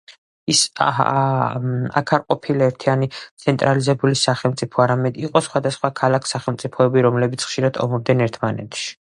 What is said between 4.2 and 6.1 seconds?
სახელმწიფო, არამედ იყო სხვადასხვა